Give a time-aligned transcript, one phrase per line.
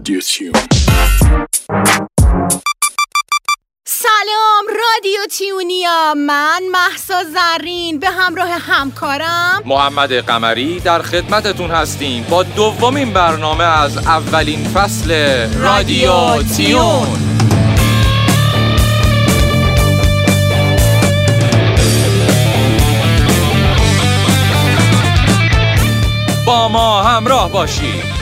[0.00, 0.52] رادیو تیون.
[3.86, 6.14] سلام رادیو تیونیا.
[6.14, 9.62] من محسا زرین به همراه همکارم.
[9.66, 15.12] محمد قمری در خدمتتون هستیم با دومین برنامه از اولین فصل
[15.58, 17.08] رادیو تیون.
[26.46, 28.19] با ما همراه باشید.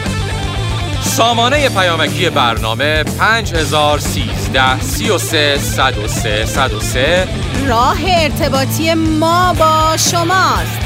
[1.19, 7.29] سامانه پیامکی برنامه 5013 33 103 103
[7.67, 10.79] راه ارتباطی ما با شماست.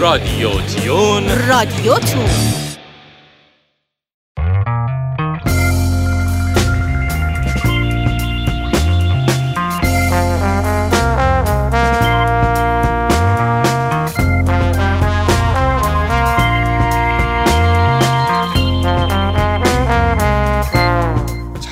[0.00, 1.48] رادیو تیون.
[1.48, 2.18] رادیو تو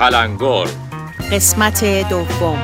[0.09, 0.67] تلنگر
[1.33, 2.59] قسمت دوم.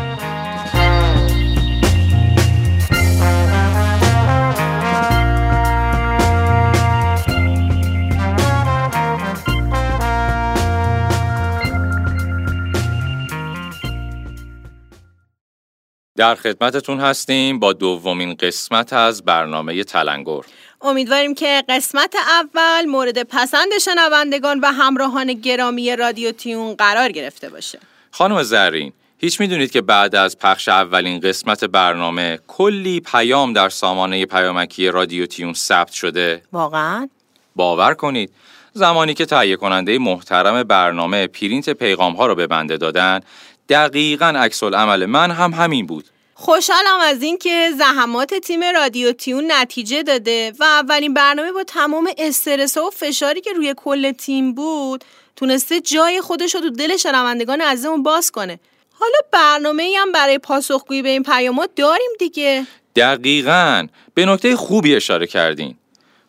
[16.17, 20.41] در خدمتتون هستیم با دومین قسمت از برنامه تلنگر
[20.85, 27.79] امیدواریم که قسمت اول مورد پسند شنوندگان و همراهان گرامی رادیو تیون قرار گرفته باشه.
[28.11, 34.27] خانم زرین هیچ می‌دونید که بعد از پخش اولین قسمت برنامه کلی پیام در سامانه
[34.27, 37.09] پیامکی رادیو تیون ثبت شده؟ واقعا؟
[37.57, 38.31] باور کنید.
[38.73, 43.21] زمانی که تهیه کننده محترم برنامه پرینت پیغام ها رو به بنده دادن
[43.69, 46.05] دقیقا عکس عمل من هم همین بود.
[46.35, 52.77] خوشحالم از اینکه زحمات تیم رادیو تیون نتیجه داده و اولین برنامه با تمام استرس
[52.77, 55.05] و فشاری که روی کل تیم بود
[55.37, 58.61] تونسته جای خودش رو تو دل شنوندگان عزیزمون باز کنه.
[58.93, 62.67] حالا برنامه هم برای پاسخگویی به این پیامات داریم دیگه.
[62.97, 63.87] دقیقا.
[64.15, 65.75] به نکته خوبی اشاره کردین.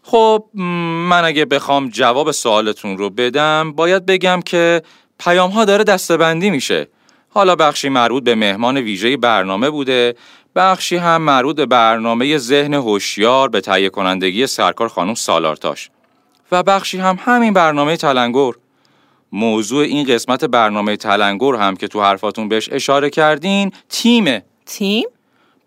[0.03, 0.45] خب
[1.09, 4.81] من اگه بخوام جواب سوالتون رو بدم باید بگم که
[5.19, 6.87] پیام ها داره دستبندی میشه.
[7.35, 10.15] حالا بخشی مربوط به مهمان ویژه برنامه بوده
[10.55, 15.89] بخشی هم مربوط به برنامه ذهن هوشیار به تهیه کنندگی سرکار خانم سالارتاش.
[16.51, 18.51] و بخشی هم همین برنامه تلنگر.
[19.31, 25.05] موضوع این قسمت برنامه تلنگر هم که تو حرفاتون بهش اشاره کردین تیمه تیم؟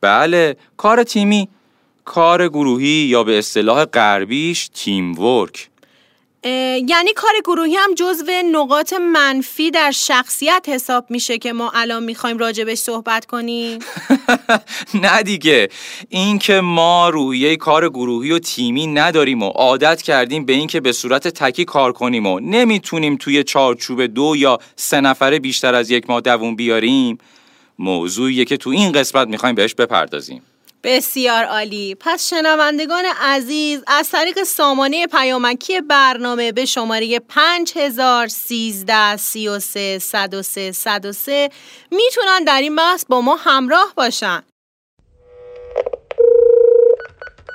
[0.01, 1.49] بله کار تیمی.
[2.05, 5.69] کار گروهی یا به اصطلاح غربیش تیم ورک.
[6.45, 12.39] یعنی کار گروهی هم جزو نقاط منفی در شخصیت حساب میشه که ما الان می‌خوایم
[12.39, 13.79] راجبش صحبت کنیم.
[15.03, 15.69] نه دیگه.
[16.09, 20.93] این که ما رویه کار گروهی و تیمی نداریم و عادت کردیم به اینکه به
[20.93, 26.11] صورت تکی کار کنیم و نمی‌تونیم توی چارچوب دو یا سه نفره بیشتر از یک
[26.11, 27.19] ماه دووم بیاریم
[27.79, 30.43] موضوعیه که تو این قسمت می‌خوایم بهش بپردازیم.
[30.83, 31.95] بسیار عالی.
[31.95, 41.49] پس شنوندگان عزیز از طریق سامانه پیامکی برنامه به شماره 5013 33 103 103
[41.91, 44.43] می‌تونن در این بحث با ما همراه باشن.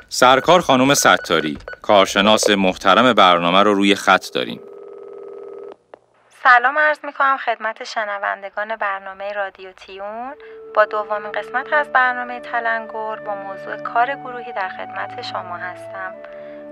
[0.09, 4.59] سرکار خانم ستاری کارشناس محترم برنامه رو روی خط داریم.
[6.44, 10.34] سلام عرض می کنم خدمت شنوندگان برنامه رادیو تیون.
[10.76, 16.14] با دومین قسمت از برنامه تلنگر با موضوع کار گروهی در خدمت شما هستم.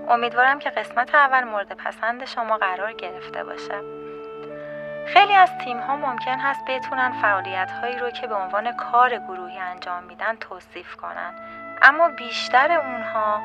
[0.08, 3.80] امیدوارم که قسمت اول مورد پسند شما قرار گرفته باشه.
[5.06, 9.58] خیلی از تیم ها ممکن هست بتونن فعالیت هایی رو که به عنوان کار گروهی
[9.58, 11.34] انجام میدن توصیف کنن.
[11.82, 13.42] اما بیشتر اونها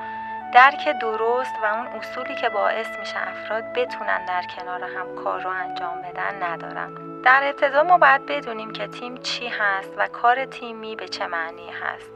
[0.57, 5.49] درک درست و اون اصولی که باعث میشه افراد بتونن در کنار هم کار رو
[5.49, 7.21] انجام بدن ندارن.
[7.21, 11.69] در ابتدا ما باید بدونیم که تیم چی هست و کار تیمی به چه معنی
[11.69, 12.11] هست.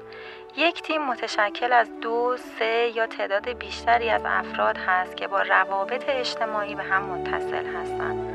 [0.55, 6.03] یک تیم متشکل از دو، سه یا تعداد بیشتری از افراد هست که با روابط
[6.07, 8.31] اجتماعی به هم متصل هستند.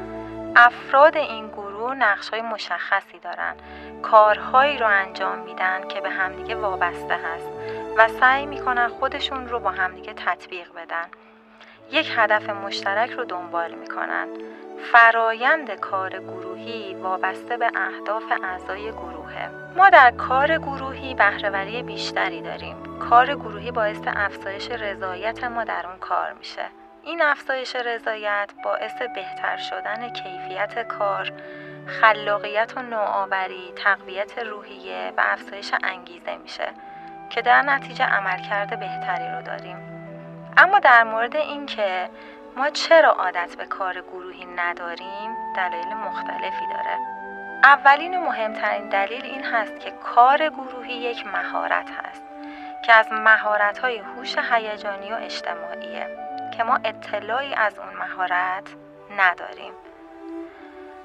[0.57, 3.55] افراد این گروه نقش‌های مشخصی دارن.
[4.03, 7.56] کارهایی رو انجام میدن که به همدیگه وابسته هست
[7.97, 11.07] و سعی می‌کنن خودشون رو با همدیگه تطبیق بدن.
[11.91, 14.29] یک هدف مشترک رو دنبال می‌کنن.
[14.93, 19.51] فرایند کار گروهی وابسته به اهداف اعضای گروهه.
[19.77, 22.99] ما در کار گروهی بهرهوری بیشتری داریم.
[22.99, 26.65] کار گروهی باعث افزایش رضایت ما در اون کار میشه.
[27.03, 31.33] این افزایش رضایت باعث بهتر شدن کیفیت کار
[31.87, 36.69] خلاقیت و نوآوری تقویت روحیه و افزایش انگیزه میشه.
[37.31, 39.77] که در نتیجه عملکرد بهتری رو داریم.
[40.57, 42.09] اما در مورد اینکه
[42.57, 46.99] ما چرا عادت به کار گروهی نداریم دلایل مختلفی داره.
[47.65, 52.23] اولین و مهمترین دلیل این هست که کار گروهی یک مهارت هست
[52.85, 56.07] که از مهارت های هوش هیجانی و اجتماعیه
[56.57, 58.65] که ما اطلاعی از اون مهارت
[59.19, 59.73] نداریم.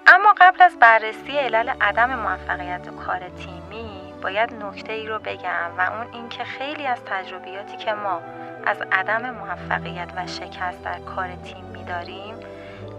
[0.08, 3.91] اما قبل از بررسی علل عدم موفقیت و کار تیمی
[4.22, 8.22] باید نکته ای رو بگم و اون اینکه خیلی از تجربیاتی که ما
[8.66, 12.36] از عدم موفقیت و شکست در کار تیمی داریم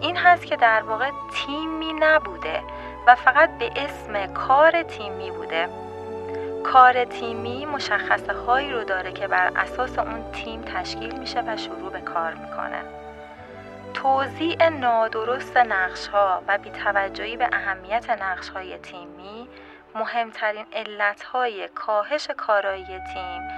[0.01, 2.63] این هست که در واقع تیمی نبوده
[3.07, 5.69] و فقط به اسم کار تیمی بوده.
[6.65, 11.93] کار تیمی مشخصه هایی رو داره که بر اساس اون تیم تشکیل میشه و شروع
[11.93, 12.83] به کار می‌کنه.
[13.95, 19.49] توضیع نادرست نقش ها و بیتوجهی به اهمیت نقش های تیمی
[19.95, 23.49] مهمترین علت های کاهش کارایی تیم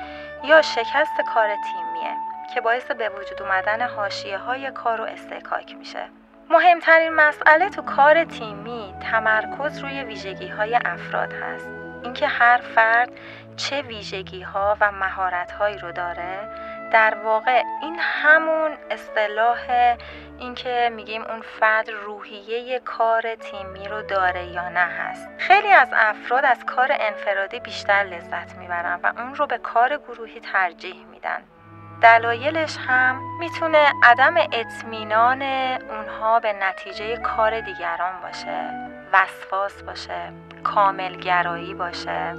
[0.45, 2.15] یا شکست کار تیمیه
[2.55, 6.09] که باعث به وجود اومدن حاشیه های کار و استحکاک میشه.
[6.51, 11.69] مهمترین مسئله تو کار تیمی تمرکز روی ویژگی های افراد هست.
[12.03, 13.11] اینکه هر فرد
[13.57, 16.49] چه ویژگی ها و مهارت هایی رو داره
[16.95, 19.97] در واقع این همون اصطلاح
[20.39, 25.29] اینکه میگیم اون فرد روحیه کار تیمی رو داره یا نه هست.
[25.39, 30.41] خیلی از افراد از کار انفرادی بیشتر لذت می‌برن و اون رو به کار گروهی
[30.41, 31.43] ترجیح میدن.
[32.03, 38.71] دلایلش هم می‌تونه عدم اطمینان اونها به نتیجه کار دیگران باشه
[39.13, 40.33] وسواس باشه
[40.65, 42.35] کاملگرایی باشه.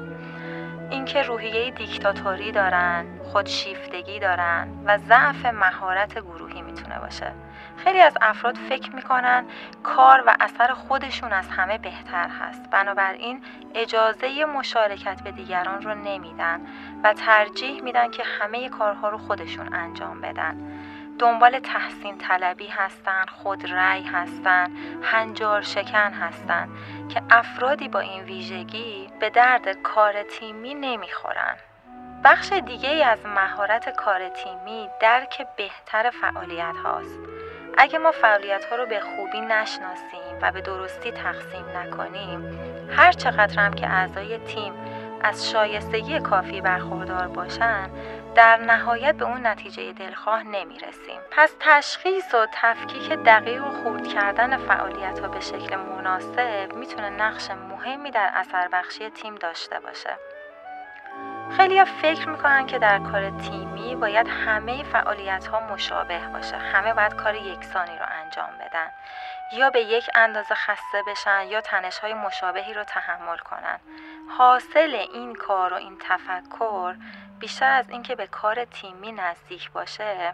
[0.89, 7.31] اینکه روحیه دیکتاتوری دارن خودشیفتگی دارن و ضعف مهارت گروهی می‌تونه باشه.
[7.77, 9.45] خیلی از افراد فکر می‌کنن
[9.83, 12.69] کار و اثر خودشون از همه بهتر هست.
[12.71, 13.41] بنابراین
[13.75, 16.61] اجازه مشارکت به دیگران رو نمیدن
[17.03, 20.57] و ترجیح میدن که همه کارها رو خودشون انجام بدن.
[21.19, 24.71] دنبال تحسین طلبی هستن خود رأی هستن
[25.01, 26.69] هنجار شکن هستن
[27.13, 31.55] که افرادی با این ویژگی به درد کار تیمی نمی‌خورن.
[32.23, 37.19] بخش دیگه از مهارت کار تیمی درک بهتر فعالیت هاست.
[37.77, 42.59] اگه ما فعالیت ها رو به خوبی نشناسیم و به درستی تقسیم نکنیم
[42.97, 44.73] هر چقدر هم که اعضای تیم
[45.21, 47.89] از شایستگی کافی برخوردار باشن
[48.35, 51.21] در نهایت به اون نتیجه دلخواه نمی‌رسیم.
[51.31, 57.51] پس تشخیص و تفکیک دقیق و خورد کردن فعالیت ها به شکل مناسب می‌تونه نقش
[57.51, 60.17] مهمی در اثر بخشی تیم داشته باشه.
[61.57, 66.57] خیلی فکر می‌کنن که در کار تیمی باید همه فعالیت ها مشابه باشه.
[66.57, 68.91] همه باید کار یکسانی رو انجام بدن.
[69.53, 73.79] یا به یک اندازه خسته بشن یا تنش های مشابهی رو تحمل کنن.
[74.29, 76.95] حاصل این کار و این تفکر
[77.39, 80.33] بیشتر از اینکه به کار تیمی نزدیک باشه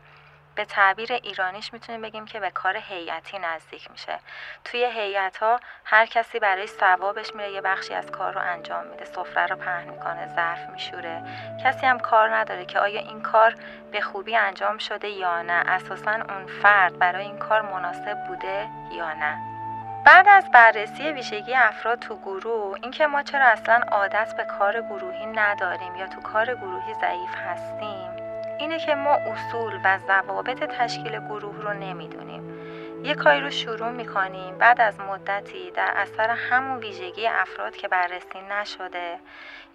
[0.56, 4.20] به تعبیر ایرانیش می‌تونیم بگیم که به کار هیئتی نزدیک میشه.
[4.64, 9.06] توی هیئت ها هر کسی برای ثوابش میره یه بخشی از کار رو انجام میده
[9.06, 11.24] سفره رو پهن می‌کنه ظرف میشوره.
[11.64, 13.56] کسی هم کار نداره که آیا این کار
[13.92, 19.14] به خوبی انجام شده یا نه؟ اساسا اون فرد برای این کار مناسب بوده یا
[19.14, 19.61] نه؟
[20.06, 25.26] بعد از بررسی ویژگی افراد تو گروه اینکه ما چرا اصلا عادت به کار گروهی
[25.26, 28.12] نداریم یا تو کار گروهی ضعیف هستیم
[28.60, 32.42] اینه که ما اصول و ضوابط تشکیل گروه رو نمی‌دونیم.
[33.04, 38.42] یه کاری رو شروع می‌کنیم بعد از مدتی در اثر همون ویژگی افراد که بررسی
[38.52, 39.20] نشده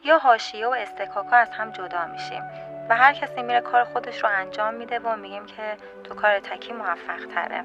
[0.05, 2.43] یا حاشیه و استکاکا از هم جدا میشیم
[2.89, 6.73] و هر کسی میره کار خودش رو انجام میده و میگیم که تو کار تکی
[6.73, 7.65] موفق تره.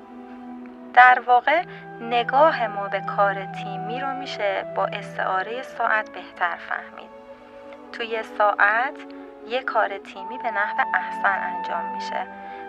[0.94, 1.64] در واقع
[2.02, 7.10] نگاه ما به کار تیمی رو میشه با استعاره ساعت بهتر فهمید.
[7.92, 8.96] توی ساعت
[9.48, 12.28] یه کار تیمی به نحو احسن انجام میشه.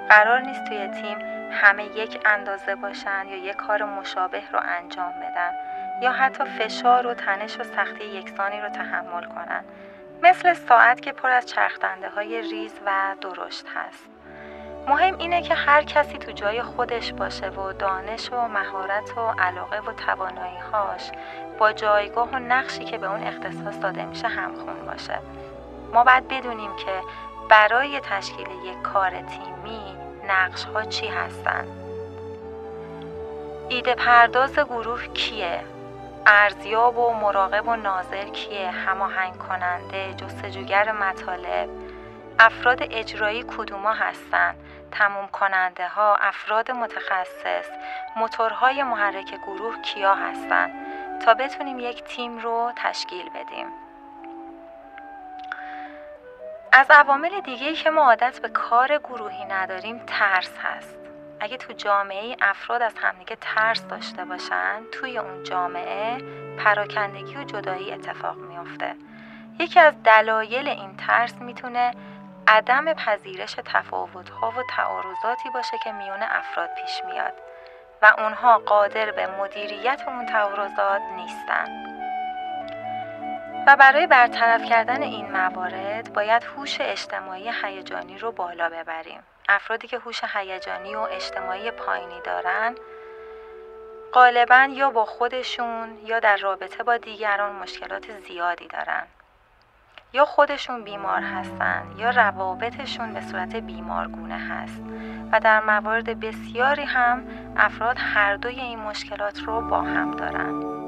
[0.09, 1.19] قرار نیست توی تیم
[1.53, 5.53] همه یک اندازه باشن یا یه کار مشابه رو انجام بدن
[6.03, 9.65] یا حتی فشار و تنش و سختی یکسانی رو تحمل کنن.
[10.23, 14.12] مثل ساعت که پر از چرخدنده های ریز و درشت هست.
[14.89, 19.81] مهم اینه که هر کسی تو جای خودش باشه و دانش و مهارت و علاقه
[19.81, 21.11] و توانایی هاش
[21.59, 25.19] با جایگاه و نقشی که به اون اختصاص داده میشه همخون باشه.
[25.93, 27.01] ما باید بدونیم که
[27.49, 29.97] برای تشکیل یک کار تیمی
[30.29, 31.67] نقش ها چی هستن.
[33.69, 35.61] ایده پرداز گروه کیه؟
[36.27, 41.69] ارزیاب و مراقب و ناظر کیه؟ هماهنگ کننده جستجوگر مطالب؟
[42.39, 44.57] افراد اجرایی کدوما هستند
[44.93, 47.69] تموم کننده ها افراد متخصص
[48.17, 50.71] موتورهای محرک گروه کیا هستند
[51.25, 53.67] تا بتونیم یک تیم رو تشکیل بدیم.
[56.73, 60.99] از عوامل دیگه که ما عادت به کار گروهی نداریم ترس هست.
[61.41, 66.19] اگه تو جامعه افراد از همدیگه ترس داشته باشن توی اون جامعه
[66.59, 68.95] پراکندگی و جدایی اتفاق میافته.
[69.59, 71.95] یکی از دلایل این ترس می‌تونه
[72.53, 77.33] عدم پذیرش تفاوتها و تعارضاتی باشه که میون افراد پیش میاد
[78.03, 81.93] و اونها قادر به مدیریت اون تعارضات نیستن.
[83.67, 89.23] و برای برطرف کردن این موارد باید هوش اجتماعی هیجانی رو بالا ببریم.
[89.49, 92.75] افرادی که هوش هیجانی و اجتماعی پایینی دارن
[94.13, 99.07] غالبا یا با خودشون یا در رابطه با دیگران مشکلات زیادی دارن.
[100.13, 104.83] یا خودشون بیمار هستن یا روابطشون به صورت بیمارگونه هست.
[105.33, 107.23] و در موارد بسیاری هم
[107.57, 110.82] افراد هر دوی این مشکلات رو با هم دارن.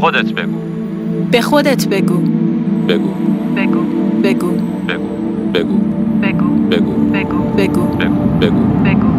[0.00, 0.58] خودت بگو
[1.30, 2.16] به خودت بگو
[2.88, 3.08] بگو
[3.56, 3.82] بگو
[4.22, 4.52] بگو
[4.88, 5.06] بگو
[5.54, 5.78] بگو
[6.22, 7.84] بگو بگو بگو بگو
[8.40, 9.10] بگو بگو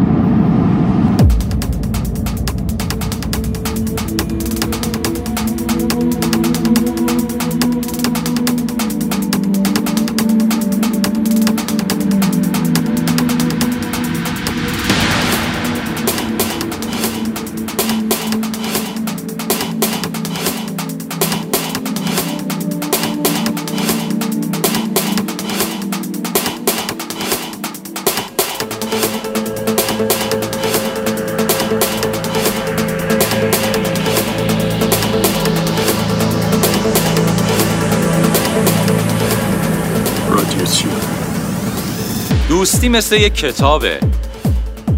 [42.62, 44.00] دوستی مثل یک کتابه.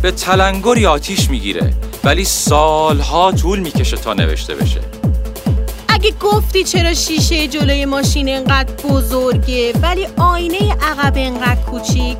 [0.02, 1.72] به تلنگری آتیش می‌گیره
[2.04, 4.80] ولی سالها طول می‌کشه تا نوشته بشه.
[5.88, 12.16] اگه گفتی چرا شیشه جلوی ماشین انقدر بزرگه ولی آینه عقب انقدر کوچیک؟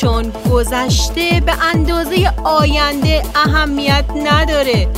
[0.00, 4.88] چون گذشته به اندازه آینده اهمیت نداره.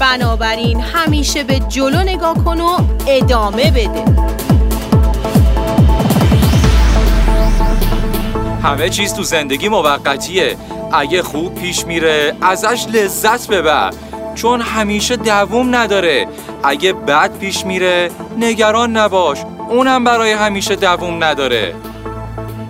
[0.00, 4.04] بنابراین همیشه به جلو نگاه کن و ادامه بده.
[8.64, 10.56] همه چیز تو زندگی موقتیه.
[10.92, 13.90] اگه خوب پیش میره ازش لذت ببر.
[14.34, 16.28] چون همیشه دووم نداره.
[16.62, 19.38] اگه بد پیش میره نگران نباش.
[19.68, 21.74] اونم برای همیشه دووم نداره.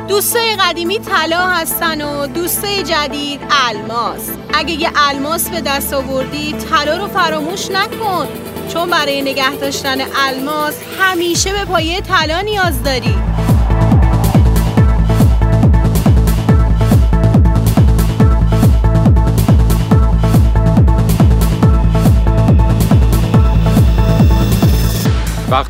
[0.08, 4.30] دوستای قدیمی طلا هستن و دوستای جدید الماس.
[4.54, 8.28] اگه یه الماس به دست آوردی طلا رو فراموش نکن.
[8.72, 9.98] چون برای نگه داشتن
[10.28, 13.14] الماس همیشه به پایه طلا نیاز داری.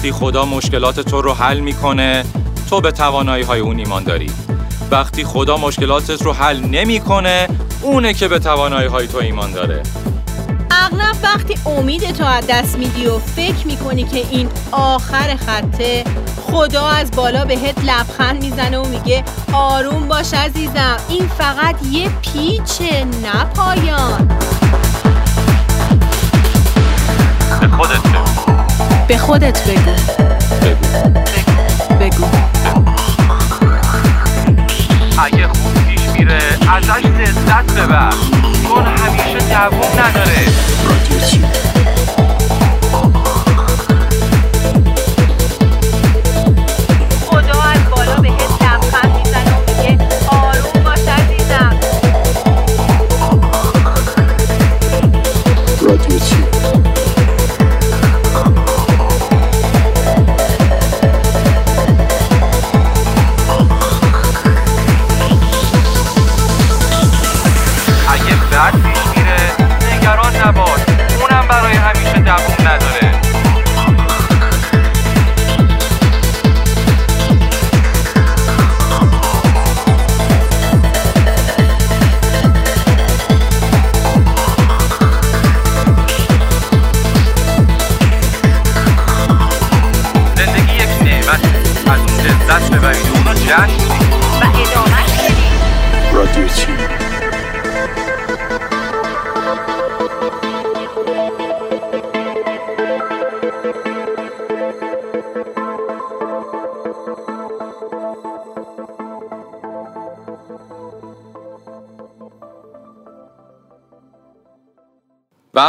[0.04, 2.24] وقتی خدا مشکلات تو رو حل می‌کنه
[2.70, 4.30] تو به توانایی های اون ایمان داری.
[4.90, 7.48] وقتی خدا مشکلاتت رو حل نمی‌کنه
[7.82, 9.82] اونه که به توانایی های تو ایمان داره.
[10.70, 16.04] اغلب وقتی امید تو از دست میدی و فکر می‌کنی که این آخر خطه
[16.46, 23.04] خدا از بالا بهت لبخند می‌زنه و میگه آروم باش عزیزم این فقط یه پیچه
[23.04, 24.28] نه پایان
[27.60, 28.33] به خودت
[29.08, 29.90] به خودت بگو.
[30.62, 31.10] بگو.
[32.00, 32.26] بگو.
[35.24, 36.38] اگه خوب پیش میره
[36.76, 38.10] ازش لذت ببر.
[38.68, 40.46] چون همیشه دووم نداره.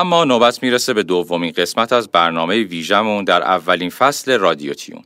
[0.05, 5.03] اما نوبت می‌رسه به دومین قسمت از برنامه ویژمون در اولین فصل رادیو تیون.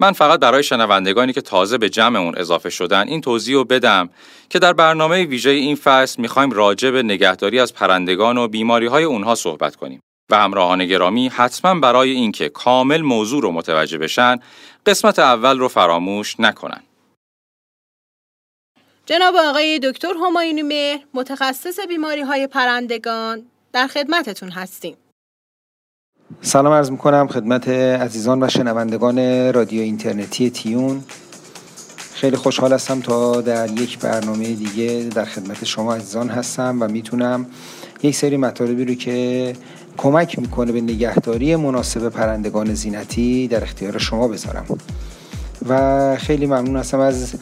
[0.00, 4.10] من فقط برای شنوندگانی که تازه به جمعمون اضافه شدن این توضیح رو بدم
[4.48, 9.04] که در برنامه ویژه این فصل می‌خوایم راجع به نگهداری از پرندگان و بیماری های
[9.04, 10.00] اونها صحبت کنیم.
[10.30, 14.36] و همراهان گرامی حتما برای اینکه کامل موضوع رو متوجه بشن
[14.86, 16.82] قسمت اول رو فراموش نکنن.
[19.06, 24.96] جناب آقای دکتر همایونی مهر متخصص بیماری های پرندگان در خدمتتون هستیم.
[26.42, 29.18] سلام عرض می‌کنم خدمت عزیزان و شنوندگان
[29.52, 31.02] رادیو اینترنتی تیون
[32.14, 37.46] خیلی خوشحال هستم تا در یک برنامه دیگه در خدمت شما عزیزان هستم و می‌تونم
[38.02, 39.52] یک سری مطالبی رو که
[39.96, 44.66] کمک می‌کنه به نگهداری مناسب پرندگان زینتی در اختیار شما بذارم
[45.68, 47.34] و خیلی ممنون هستم از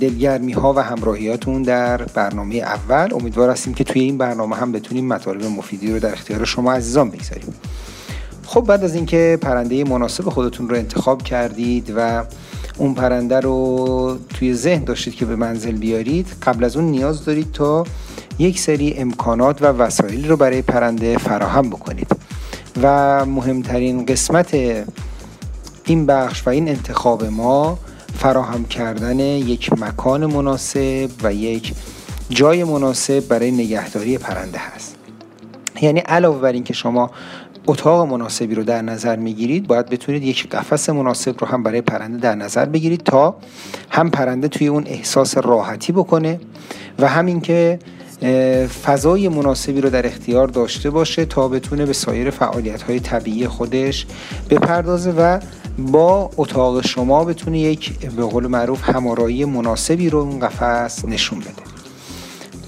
[0.00, 3.14] دلگرمی ها و همراهیاتون در برنامه اول.
[3.14, 7.10] امیدوار هستیم که توی این برنامه هم بتونیم مطالب مفیدی رو در اختیار شما عزیزان
[7.10, 7.54] بگذاریم.
[8.46, 12.24] خب بعد از اینکه پرنده مناسب خودتون رو انتخاب کردید و
[12.78, 17.52] اون پرنده رو توی ذهن داشتید که به منزل بیارید قبل از اون نیاز دارید
[17.52, 17.84] تا
[18.38, 22.16] یک سری امکانات و وسایلی رو برای پرنده فراهم بکنید.
[22.82, 24.56] و مهمترین قسمت
[25.84, 27.78] این بخش و این انتخاب ما
[28.20, 31.74] فراهم کردن یک مکان مناسب و یک
[32.30, 34.96] جای مناسب برای نگهداری پرنده هست.
[35.82, 37.10] یعنی علاوه بر اینکه شما
[37.66, 42.18] اتاق مناسبی رو در نظر می‌گیرید باید بتونید یک قفس مناسب رو هم برای پرنده
[42.18, 43.36] در نظر بگیرید تا
[43.90, 46.40] هم پرنده توی اون احساس راحتی بکنه
[46.98, 47.78] و همین که
[48.84, 54.06] فضای مناسبی رو در اختیار داشته باشه تا بتونه به سایر فعالیت های طبیعی خودش
[54.50, 55.40] بپردازه و
[55.78, 61.70] با اتاق شما بتونه یک به قول معروف همارایی مناسبی رو اون قفس نشون بده.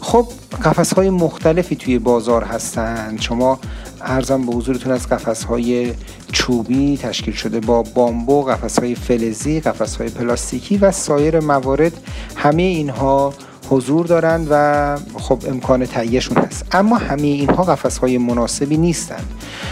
[0.00, 0.26] خب
[0.64, 3.58] قفس های مختلفی توی بازار هستند شما
[4.00, 5.92] ارزم به حضورتون از قفس های
[6.32, 11.92] چوبی تشکیل شده با بامبو قفس های فلزی قفس های پلاستیکی و سایر موارد.
[12.36, 13.34] همه اینها
[13.72, 16.64] حضور دارند و خب امکان تهیهشون هست.
[16.72, 19.26] اما همه اینها قفس های مناسبی نیستند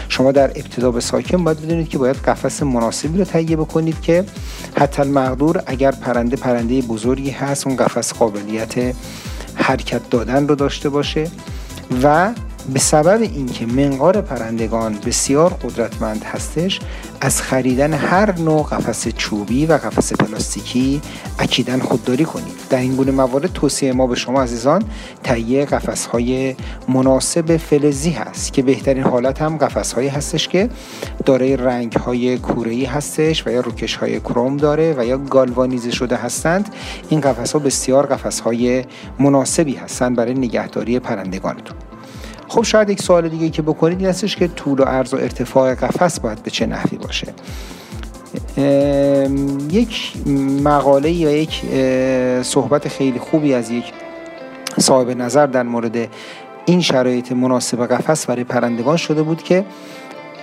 [0.09, 4.23] شما در ابتدا به ساکن باید بدونید که باید قفس مناسبی رو تهیه بکنید که
[4.77, 8.95] حتی المقدور اگر پرنده پرنده بزرگی هست اون قفس قابلیت
[9.55, 11.27] حرکت دادن رو داشته باشه
[12.03, 12.29] و
[12.73, 16.79] به سبب اینکه منقار پرندگان بسیار قدرتمند هستش
[17.21, 21.01] از خریدن هر نوع قفس چوبی و قفس پلاستیکی
[21.39, 22.53] اکیدا خودداری کنید.
[22.69, 24.83] در این گونه موارد توصیه ما به شما عزیزان
[25.23, 26.55] تهیه قفس های
[26.87, 30.69] مناسب فلزی هست که بهترین حالت هم قفس هایی هستش که
[31.25, 36.15] دارای رنگ های کوره هستش و یا روکش های کروم داره و یا گالوانیزه شده
[36.15, 36.69] هستند.
[37.09, 38.85] این قفس ها بسیار قفس های
[39.19, 41.77] مناسبی هستند برای نگهداری پرندگانتون.
[42.51, 45.75] خب شاید یک سوال دیگه که بکنید این هستش که طول و عرض و ارتفاع
[45.75, 47.27] قفس باید به چه نحوی باشه.
[49.71, 50.13] یک
[50.63, 51.61] مقاله یا یک
[52.43, 53.83] صحبت خیلی خوبی از یک
[54.79, 56.07] صاحب نظر در مورد
[56.65, 59.65] این شرایط مناسب قفس برای پرندگان شده بود که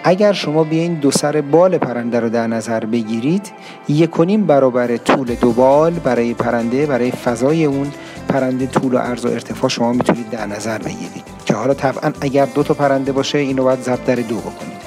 [0.05, 3.53] اگر شما بیاین دو سر بال پرنده رو در نظر بگیرید
[3.89, 7.93] یکونیم برابر طول دو بال برای پرنده برای فضای اون
[8.29, 11.28] پرنده طول و عرض و ارتفاع شما می‌تونید در نظر بگیرید.
[11.49, 14.79] که حالا طبعا اگر دو تا پرنده باشه اینو باید ضرب در دو بکنید.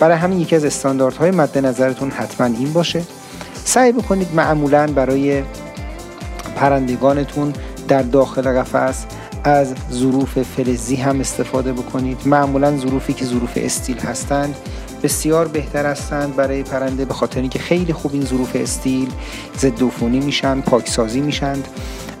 [0.00, 3.02] برای همین یکی از استانداردهای مد نظرتون حتما این باشه.
[3.64, 5.42] سعی بکنید معمولا برای
[6.56, 7.52] پرندگانتون
[7.88, 9.04] در داخل قفس
[9.44, 12.18] از ظروف فلزی هم استفاده بکنید.
[12.26, 14.56] معمولا ظروفی که ظروف استیل هستند
[15.02, 19.08] بسیار بهتر هستند برای پرنده به خاطر اینکه خیلی خوب این ظروف استیل
[19.58, 21.56] ضد عفونی میشن پاکسازی میشن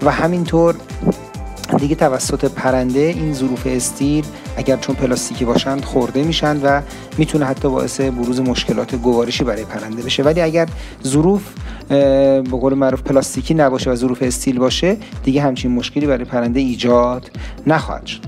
[0.02, 0.74] و همینطور
[1.78, 4.24] دیگه توسط پرنده این ظروف استیل
[4.56, 6.80] اگر چون پلاستیکی باشند خورده میشن و
[7.18, 10.22] می‌تونه حتی باعث بروز مشکلات گوارشی برای پرنده بشه.
[10.22, 10.68] ولی اگر
[11.04, 11.42] ظروف
[11.88, 17.30] به قول معروف پلاستیکی نباشه و ظروف استیل باشه دیگه همچین مشکلی برای پرنده ایجاد
[17.66, 18.20] نخواهد شد.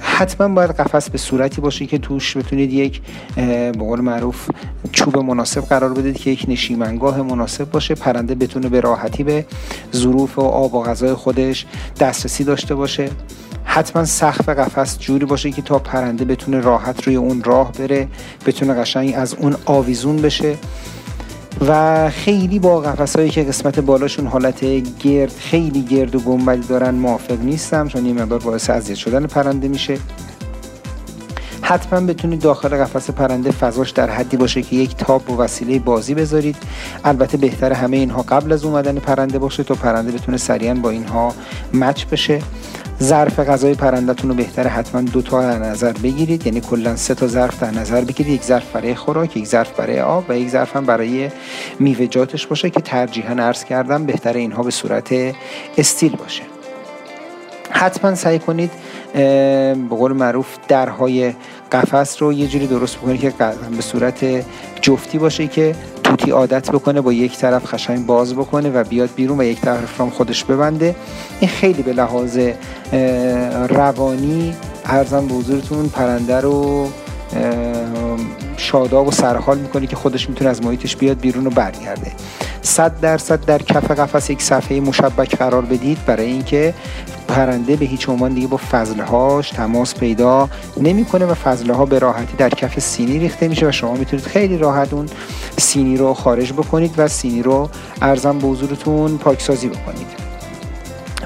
[0.00, 3.02] حتما باید قفس به صورتی باشه که توش بتونید یک
[3.36, 4.50] به قول معروف
[4.92, 9.46] چوب مناسب قرار بدید که یک نشیمنگاه مناسب باشه پرنده بتونه به راحتی به
[9.94, 11.66] ظروف و آب و غذای خودش
[12.00, 13.10] دسترسی داشته باشه.
[13.64, 18.08] حتما سقف قفس جوری باشه که تا پرنده بتونه راحت روی اون راه بره
[18.46, 20.56] بتونه قشنگ از اون آویزون بشه.
[21.68, 24.64] و خیلی با قفس هایی که قسمت بالاشون حالت
[24.98, 29.68] گرد خیلی گرد و گنبدی دارن موافق نیستم چون این مقدار باعث اذیت شدن پرنده
[29.68, 29.98] میشه.
[31.62, 36.14] حتما بتونید داخل قفس پرنده فضاش در حدی باشه که یک تاب و وسیله بازی
[36.14, 36.56] بذارید.
[37.04, 41.34] البته بهتر همه اینها قبل از اومدن پرنده باشه تا پرنده بتونه سریعا با اینها
[41.74, 42.42] مچ بشه.
[43.02, 46.46] ظرف غذای پرندتون رو بهتره حتما دو تا در نظر بگیرید.
[46.46, 48.34] یعنی کلا سه تا ظرف در نظر بگیرید.
[48.34, 51.30] یک ظرف برای خوراک یک ظرف برای آب و یک ظرف هم برای
[51.78, 55.14] میوه‌جاتش باشه که ترجیحاً عرض کردم بهتره اینها به صورت
[55.78, 56.42] استیل باشه.
[57.70, 58.70] حتما سعی کنید
[59.14, 61.34] به قول معروف درهای
[61.72, 63.32] قفس رو یه جوری درست بکنید که
[63.76, 64.24] به صورت
[64.80, 69.40] جفتی باشه که توتی عادت بکنه با یک طرف خشنگ باز بکنه و بیاد بیرون
[69.40, 70.96] و یک طرف هم خودش ببنده.
[71.40, 72.38] این خیلی به لحاظ
[73.68, 76.88] روانی ارزم به حضورتون پرنده رو
[78.56, 82.12] شاداب و سرحال می‌کنه که خودش می‌تونه از محیطش بیاد بیرون و برگرده.
[82.62, 86.74] صد درصد در کف قفس یک صفحه مشبک قرار بدید برای اینکه
[87.34, 90.48] پرنده به هیچ عنوان دیگه با فضلهاش تماس پیدا
[90.80, 94.92] نمی‌کنه و فضله به راحتی در کف سینی ریخته میشه و شما می‌تونید خیلی راحت
[94.92, 95.08] اون
[95.58, 97.68] سینی رو خارج بکنید و سینی رو
[98.02, 100.33] ارزم به حضورتون پاکسازی بکنید.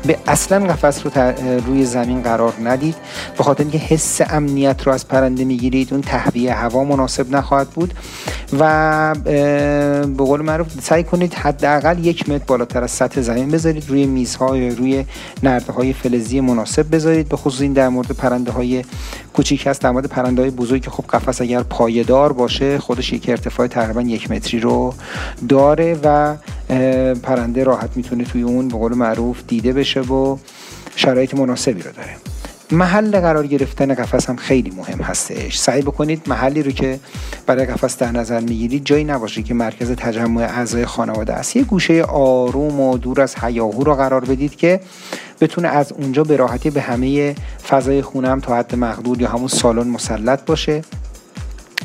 [0.07, 1.33] به اصلا قفس رو
[1.67, 2.95] روی زمین قرار ندید.
[3.39, 7.95] به خاطر اینکه حس امنیت رو از پرنده می‌گیرید اون تهویه هوا مناسب نخواهد بود.
[8.59, 14.07] و به قول معروف سعی کنید حداقل یک متر بالاتر از سطح زمین بذارید روی
[14.07, 15.05] میزهای روی
[15.43, 17.29] نرده های فلزی مناسب بذارید.
[17.29, 18.85] به خصوص این در مورد پرنده های
[19.33, 23.29] کوچیک هست در مورد پرنده های بزرگ که خب قفس اگر پایدار باشه خودش یک
[23.29, 24.95] ارتفاع تقریبا یک متری رو
[25.49, 26.35] داره و
[27.23, 30.37] پرنده راحت می‌تونه توی اون به قول معروف دیده بشه و
[30.97, 32.17] شرایط مناسبی رو داره.
[32.73, 35.59] محل قرار گرفتن قفس هم خیلی مهم هستش.
[35.59, 37.01] سعی بکنید محلی رو که
[37.47, 41.57] برای قفس در نظر می‌گیرید جایی نباشه که مرکز تجمع اعضای خانواده است.
[41.57, 44.81] یه گوشه آروم و دور از حیاهو رو قرار بدید که
[45.41, 47.35] بتونه از اونجا به راحتی به همه
[47.69, 50.83] فضای خونه هم تا حد مقدور یا همون سالن مسلط باشه.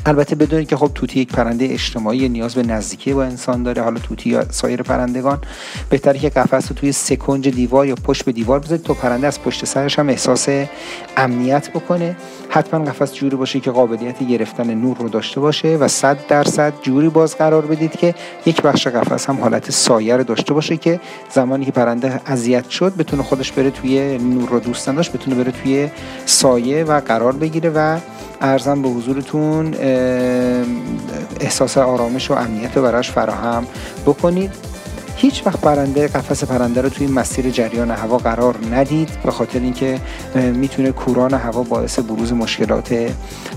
[0.06, 3.82] البته بدونید که خب توتی یک پرنده اجتماعی نیاز به نزدیکی با انسان داره.
[3.82, 5.38] حالا توتی یا سایر پرندگان
[5.90, 9.42] بهتره که قفس رو توی سکنج دیوار یا پشت به دیوار بذارید تا پرنده از
[9.42, 10.48] پشت سرش هم احساس
[11.16, 12.16] امنیت بکنه.
[12.48, 17.08] حتما قفس جوری باشه که قابلیت گرفتن نور رو داشته باشه و 100 درصد جوری
[17.08, 18.14] باز قرار بدید که
[18.46, 23.22] یک بخش قفس هم حالت سایه داشته باشه که زمانی که پرنده اذیت شد بتونه
[23.22, 25.88] خودش بره توی نور رو دوست داشت بتونه بره توی
[26.26, 27.98] سایه و قرار بگیره و
[28.40, 29.74] ارزم به حضورتون
[31.40, 33.66] احساس آرامش و امنیت براش فراهم
[34.06, 34.50] بکنید.
[35.16, 40.00] هیچ وقت پرنده قفس پرنده رو توی مسیر جریان هوا قرار ندید به خاطر اینکه
[40.34, 42.94] می‌تونه کوران هوا باعث بروز مشکلات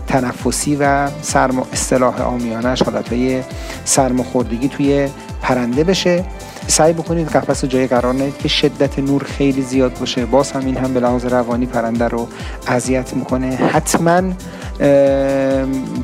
[0.08, 3.42] تنفسی و سرم اصطلاح آمیانش حالتهای
[3.86, 5.10] سرماخوردگی توی
[5.42, 6.26] پرنده بشه.
[6.68, 10.26] سعی بکنید قفس جای قرار ندید که شدت نور خیلی زیاد باشه.
[10.26, 12.28] باز هم این هم به لحاظ روانی پرنده رو
[12.68, 13.48] اذیت می‌کنه.
[13.48, 14.22] حتما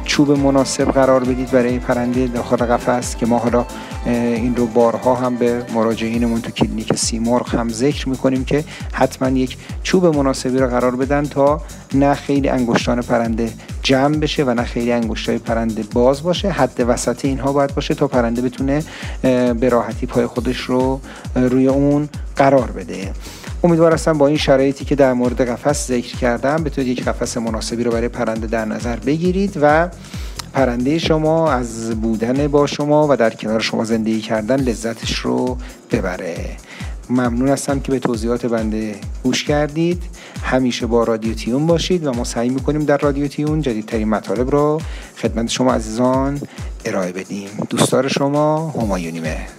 [0.06, 3.66] چوب مناسب قرار بدید برای پرنده داخل قفس که ما حالا
[4.06, 9.58] این رو بارها هم به مراجعینمون تو کلینیک سیمرغ هم ذکر می‌کنیم که حتما یک
[9.84, 11.62] چوب مناسبی رو قرار بدن تا
[11.94, 13.50] نه خیلی انگشتان پرنده
[13.84, 16.50] جمع بشه و نه خیلی انگشتای پرنده باز باشه.
[16.50, 18.84] حد وسط اینها باید باشه تا پرنده بتونه
[19.54, 21.02] به راحتی پای خودش رو
[21.36, 23.12] روی اون قرار بده.
[23.64, 27.84] امیدوار هستم با این شرایطی که در مورد قفس ذکر کردم بتونید یک قفس مناسبی
[27.84, 29.90] رو برای پرنده در نظر بگیرید و
[30.54, 35.58] پرنده شما از بودن با شما و در کنار شما زندگی کردن لذتش رو
[35.92, 36.58] ببره.
[37.14, 40.04] ممنون هستم که به توضیحات بنده گوش کردید.
[40.44, 44.82] همیشه با رادیو تیون باشید و ما سعی می‌کنیم در رادیو تیون جدیدترین مطالب رو
[45.18, 46.42] خدمت شما عزیزان
[46.86, 47.50] ارائه بدیم.
[47.70, 49.50] دوستدار شما همایونی مهر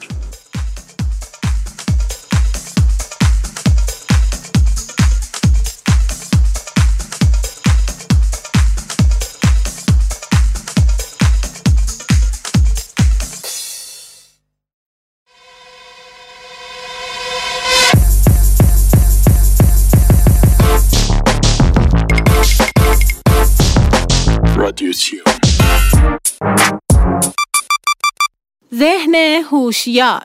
[28.75, 29.15] ذهن
[29.51, 30.23] هوشیار.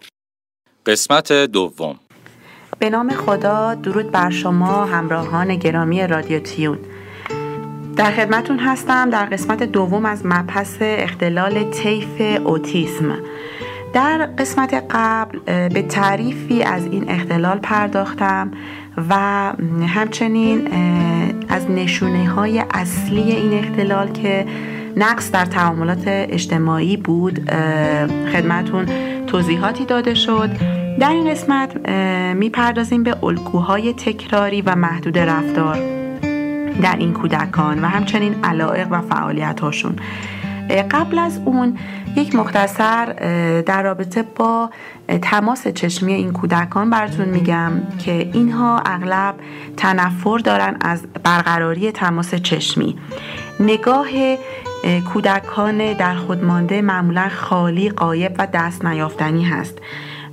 [0.86, 1.99] قسمت دوم.
[2.80, 6.80] به نام خدا درود بر شما همراهان گرامی رادیو تیون.
[7.95, 13.19] در خدمتون هستم در قسمت دوم از مبحث اختلال طیف اوتیسم.
[13.93, 18.52] در قسمت قبل به تعریفی از این اختلال پرداختم
[19.10, 19.13] و
[19.88, 20.67] همچنین
[21.49, 24.45] از نشونه های اصلی این اختلال که
[24.97, 27.52] نقص در تعاملات اجتماعی بود
[28.34, 28.86] خدمتون
[29.28, 30.49] توضیحاتی داده شد.
[30.99, 31.89] در این قسمت
[32.36, 35.78] می‌پردازیم به الگوهای تکراری و محدود رفتار
[36.82, 39.95] در این کودکان و همچنین علائق و فعالیت هاشون
[40.91, 41.78] قبل از اون
[42.15, 43.06] یک مختصر
[43.62, 44.69] در رابطه با
[45.17, 49.36] تماس چشمی این کودکان براتون میگم که اینها اغلب
[49.78, 52.98] تنفر دارن از برقراری تماس چشمی.
[53.60, 54.08] نگاه
[55.13, 59.78] کودکان در خود مانده معمولا خالی قایب و دست نیافتنی هست.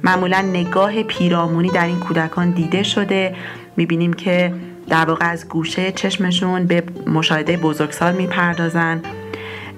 [0.05, 3.35] معمولا نگاه پیرامونی در این کودکان دیده شده.
[3.77, 4.55] می‌بینیم که
[4.89, 9.03] در واقع از گوشه چشمشون به مشاهده بزرگسال می‌پردازن.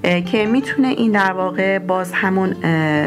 [0.02, 2.50] که می‌تونه این در واقع باز همون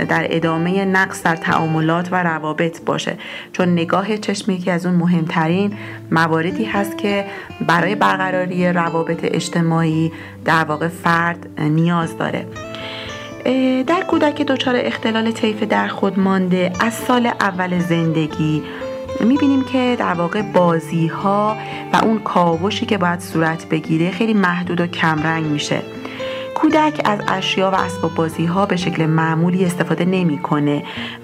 [0.03, 3.17] در ادامه نقص در تعاملات و روابط باشه.
[3.53, 5.73] چون نگاه چشمی که از اون مهمترین
[6.11, 7.25] مواردی هست که
[7.67, 10.11] برای برقراری روابط اجتماعی
[10.45, 12.47] در واقع فرد نیاز داره.
[13.87, 18.63] در کودک دچار اختلال طیف در خود مانده از سال اول زندگی
[19.19, 21.57] می‌بینیم که در واقع بازی ها
[21.93, 25.81] و اون کاوشی که باید صورت بگیره خیلی محدود و کمرنگ میشه.
[26.61, 30.83] کودک از اشیا و اسباب بازی ها به شکل معمولی استفاده نمی‌کنه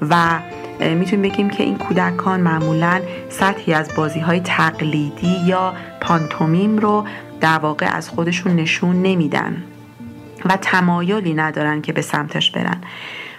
[0.10, 0.40] و
[0.80, 7.06] می‌تونیم بگیم که این کودکان معمولا سطحی از بازی های تقلیدی یا پانتومیم رو
[7.42, 9.64] در واقع از خودشون نشون نمیدن
[10.46, 12.82] و تمایلی ندارن که به سمتش برن.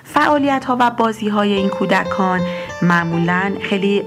[0.05, 2.41] فعالیت ها و بازی های این کودکان
[2.83, 4.03] معمولا خیلی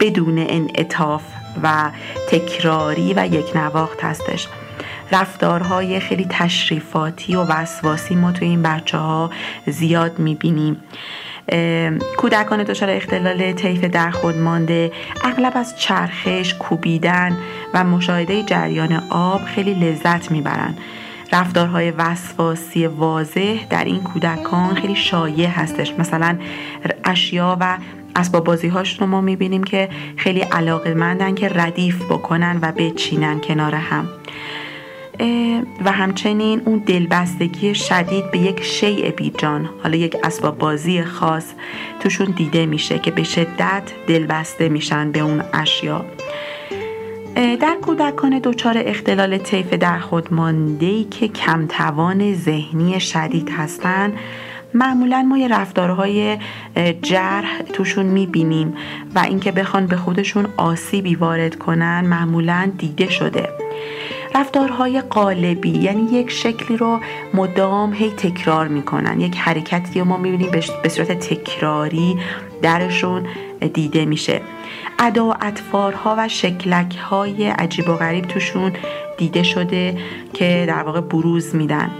[0.00, 1.22] بدون انعطاف
[1.62, 1.90] و
[2.28, 4.48] تکراری و یک نواخت هستش.
[5.12, 9.30] رفتارهای خیلی تشریفاتی و وسواسی ما توی این بچه ها
[9.66, 10.76] زیاد می‌بینیم.
[12.16, 14.92] کودکان دچار اختلال طیف در خود مانده
[15.24, 17.38] اغلب از چرخش کوبیدن
[17.74, 20.78] و مشاهده جریان آب خیلی لذت می‌برند.
[21.32, 25.92] رفتارهای وسواسی واضح در این کودکان خیلی شایع هستش.
[25.98, 26.38] مثلا
[27.04, 27.78] اشیا و
[28.16, 33.40] اسباب بازی هاشون رو ما می‌بینیم که خیلی علاقه مندن که ردیف بکنن و بچینن
[33.40, 34.08] کنار هم.
[35.84, 41.44] و همچنین اون دلبستگی شدید به یک شیء بیجان حالا یک اسباب بازی خاص
[42.00, 46.04] توشون دیده میشه که به شدت دلبسته میشن به اون اشیا.
[47.34, 54.12] در کودکان دچار اختلال طیف در خود مانده که کمتوان ذهنی شدید هستند
[54.74, 56.38] معمولا ما یه رفتارهای
[57.02, 58.74] جرح توشون می‌بینیم
[59.14, 63.48] و اینکه بخوان به خودشون آسیبی وارد کنن معمولا دیده شده.
[64.34, 67.00] رفتارهای قالبی یعنی یک شکلی رو
[67.34, 69.20] مدام هی تکرار می‌کنن.
[69.20, 70.50] یک حرکتی رو ما می‌بینیم
[70.82, 72.16] به صورت تکراری
[72.62, 73.26] درشون
[73.74, 74.40] دیده میشه.
[74.98, 78.72] ادا و اطفارها و شکلک های عجیب و غریب توشون
[79.18, 79.98] دیده شده
[80.34, 81.90] که در واقع بروز میدن.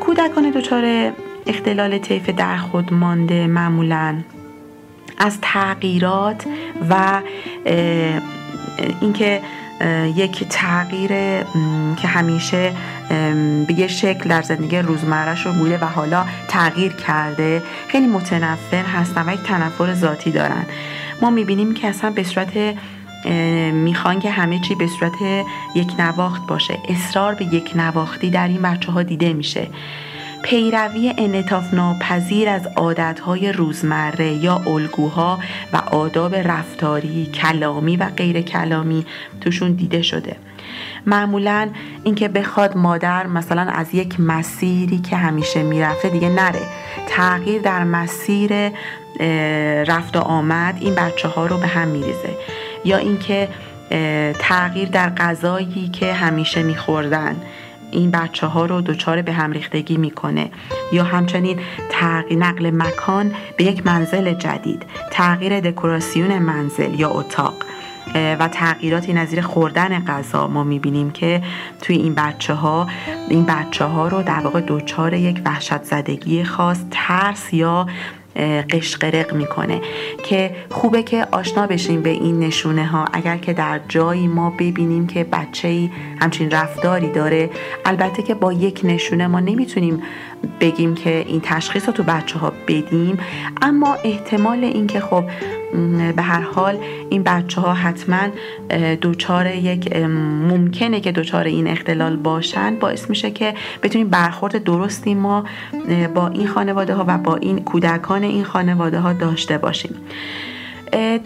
[0.00, 1.12] کودکان دچار
[1.46, 4.16] اختلال طیف در خود مانده معمولا
[5.18, 6.44] از تغییرات
[6.90, 7.20] و
[9.00, 9.40] اینکه
[10.16, 11.08] یک تغییر
[11.96, 12.72] که همیشه
[13.66, 17.62] به یه شکل در زندگی روزمرهش رو بوده و حالا تغییر کرده.
[17.88, 20.66] خیلی متنفر هستن و یک تنفر ذاتی دارن.
[21.22, 22.52] ما می‌بینیم که اصلا به صورت
[23.72, 26.78] می‌خوان که همه چی به صورت یک نواخت باشه.
[26.88, 29.66] اصرار به یک نواختی در این بچه ها دیده میشه.
[30.44, 35.38] پیروی انطاف ناپذیر از عادتهای روزمره یا الگوها
[35.72, 39.06] و آداب رفتاری کلامی و غیر کلامی
[39.40, 40.36] توشون دیده شده.
[41.06, 41.68] معمولا
[42.04, 46.62] اینکه بخواد مادر مثلا از یک مسیری که همیشه می‌رفته دیگه نره.
[47.08, 48.72] تغییر در مسیر
[49.84, 52.36] رفت و آمد این بچه ها رو به هم میریزه.
[52.84, 53.48] یا اینکه
[54.38, 57.36] تغییر در غذایی که همیشه میخوردن.
[57.94, 60.50] این بچه ها رو دچار به هم ریختگی می‌کنه.
[60.92, 61.58] یا همچنین
[61.90, 67.54] تغییر نقل مکان به یک منزل جدید تغییر دکوراسیون منزل یا اتاق.
[68.14, 71.42] و تغییراتی نظیر خوردن غذا ما می‌بینیم که
[71.82, 72.86] توی این بچه ها
[73.28, 77.86] این بچه ها رو در واقع دچار یک وحشت زدگی خاص ترس یا
[78.70, 79.80] قشقرق می‌کنه.
[80.22, 83.04] که خوبه که آشنا بشیم به این نشونه ها.
[83.12, 87.50] اگر که در جایی ما ببینیم که بچه ای همچین رفتاری داره
[87.84, 90.02] البته که با یک نشونه ما نمی‌تونیم
[90.60, 93.18] بگیم که این تشخیص رو تو بچه ها بدیم.
[93.62, 95.24] اما احتمال اینکه خب
[96.16, 96.78] به هر حال
[97.10, 98.28] این بچه ها حتما
[99.00, 99.96] دوچار یک
[100.48, 102.76] ممکنه که دوچار این اختلال باشن.
[102.76, 105.44] باعث میشه که بتونیم برخورد درستی ما
[106.14, 109.96] با این خانواده ها و با این کودکان این خانواده ها داشته باشیم.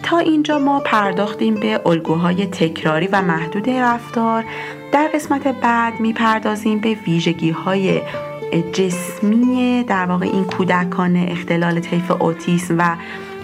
[0.03, 4.45] تا اینجا ما پرداختیم به الگوهای تکراری و محدود رفتار.
[4.91, 8.01] در قسمت بعد می‌پردازیم به ویژگی های
[8.73, 12.95] جسمی در واقع این کودکان اختلال طیف اوتیسم و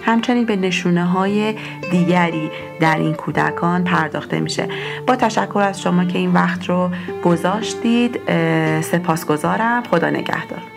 [0.06, 1.54] همچنین به نشونه های
[1.90, 4.68] دیگری در این کودکان پرداخته میشه.
[5.06, 6.90] با تشکر از شما که این وقت رو
[7.24, 8.20] گذاشتید.
[8.80, 9.82] سپاسگزارم.
[9.90, 10.75] خدا نگهدار.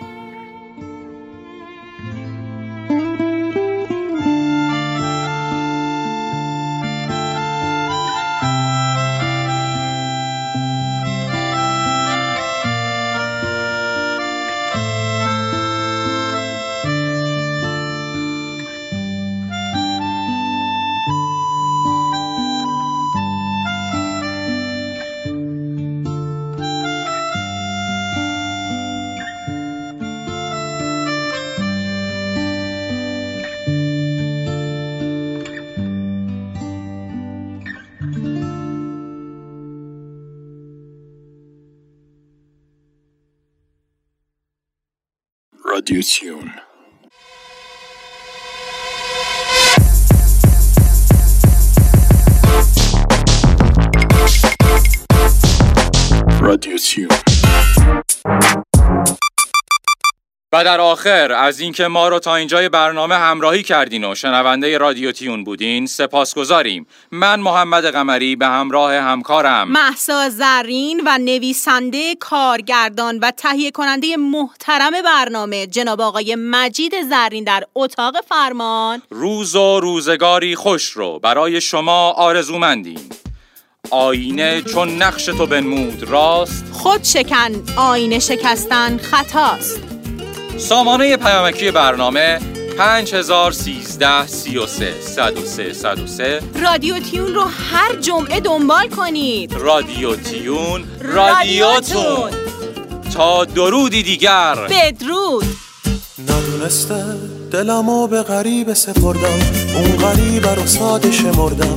[45.90, 46.69] رادیو تیون
[60.52, 65.12] و در آخر از اینکه ما رو تا اینجای برنامه همراهی کردین و شنونده رادیو
[65.12, 66.86] تیون بودین سپاسگزاریم.
[67.10, 69.68] من محمد قمری به همراه همکارم.
[69.68, 77.64] محسا زرین و نویسنده کارگردان و تهیه کننده محترم برنامه جناب آقای مجید زرین در
[77.74, 79.02] اتاق فرمان.
[79.10, 83.08] روز و روزگاری خوش رو برای شما آرزومندیم.
[83.90, 89.99] آینه چون نقش تو بنمود راست؟ خود شکن آینه شکستن خطاست.
[90.58, 92.38] سامانه پیامکی برنامه
[92.78, 99.52] 5013 33 103 103 رادیو تیون رو هر جمعه دنبال کنید.
[99.52, 102.30] رادیو تیون رادیوتون
[103.14, 104.54] تا درودی دیگر.
[104.70, 105.44] بدرود.
[106.28, 107.04] ندونسته
[107.52, 109.40] دلمو به غریب سپردم.
[109.74, 111.76] اون غریب رو ساده شمردم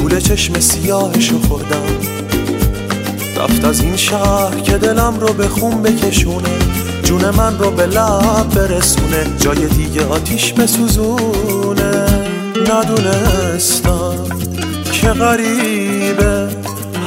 [0.00, 2.03] گوله چشم سیاهشو خوردم.
[3.44, 6.58] رفت از این شهر که دلم رو به خون بکشونه
[7.02, 12.06] جون من رو به لب برسونه جای دیگه آتیش بسوزونه.
[12.72, 14.14] ندونستم
[14.92, 16.48] که غریبه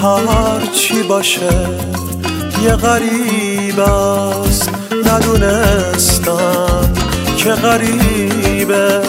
[0.01, 1.69] هر چی باشه
[2.63, 4.69] یه غریب است.
[5.05, 6.93] ندونستم
[7.37, 9.01] که غریبه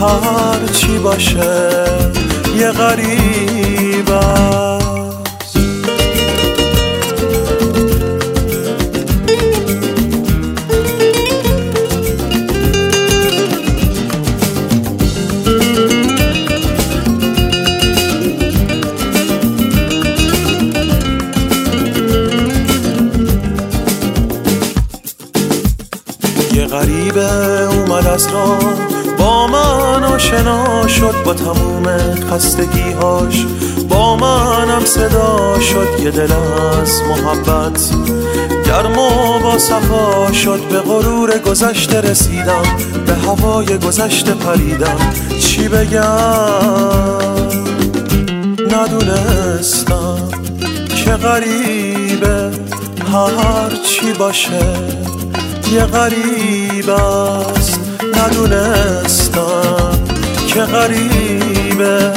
[0.00, 1.70] هر چی باشه
[2.58, 4.71] یه غریب است
[31.34, 31.86] تموم
[32.30, 33.46] خستگیهاش.
[33.88, 37.80] با منم صدا شد یه دل از محبت.
[38.66, 42.62] گرم و با صفا شد به غرور گذشته رسیدم.
[43.06, 44.98] به هوای گذشته پریدم.
[45.40, 46.02] چی بگم؟
[48.70, 50.28] ندونستم
[51.04, 52.50] که غریبه.
[53.12, 54.76] هر چی باشه
[55.72, 57.80] یه غریب است.
[58.16, 60.11] ندونستم
[60.54, 62.12] که غریبه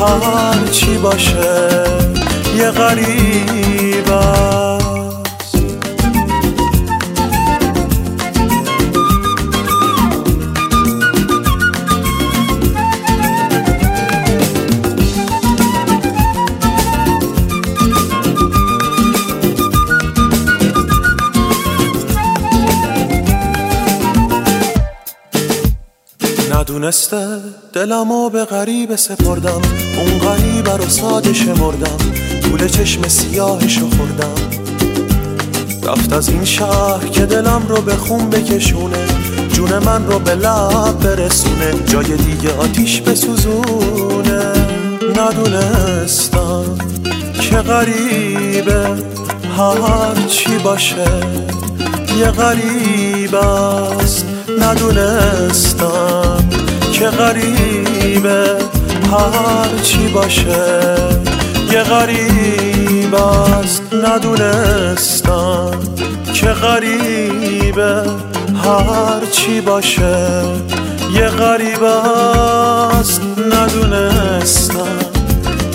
[0.00, 1.84] هر چی باشه؟
[2.56, 5.56] یه غریب است.
[26.52, 27.25] ندونسته
[27.86, 29.62] دلمو به غریب سپردم.
[29.96, 31.96] اون غریب رو ساده شمردم.
[32.50, 34.34] گول چشم سیاهشو خوردم.
[35.82, 39.06] رفت از این شهر که دلم رو به خون بکشونه.
[39.52, 41.74] جون من رو به لب برسونه.
[41.86, 44.52] جای دیگه آتیش بسوزونه.
[45.16, 46.64] ندونستم
[47.40, 48.88] که غریبه.
[49.56, 51.20] هر چی باشه
[52.18, 54.26] یه غریب است.
[54.60, 56.45] ندونستم
[56.98, 58.56] که غریبه
[59.12, 60.96] هر چی باشه
[61.72, 65.70] یه غریب است ندونستم
[66.34, 68.02] که غریبه
[68.64, 70.42] هر چی باشه
[71.12, 73.20] یه غریب است
[73.52, 74.96] ندونستم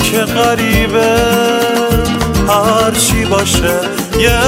[0.04, 1.16] که غریبه
[2.48, 3.80] هر چی باشه
[4.20, 4.40] یه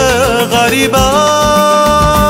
[0.51, 2.22] غریب است.